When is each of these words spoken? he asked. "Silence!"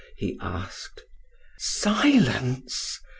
he 0.17 0.35
asked. 0.41 1.03
"Silence!" 1.59 2.97